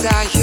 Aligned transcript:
глаза 0.00 0.37